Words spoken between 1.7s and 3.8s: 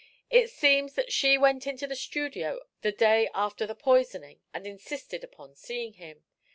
the studio the day after the